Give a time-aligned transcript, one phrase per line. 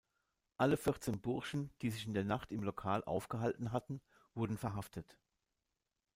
[0.57, 4.01] Alle vierzehn Burschen, die sich in der Nacht im Lokal aufgehalten hatten,
[4.33, 5.15] wurden verhaftet.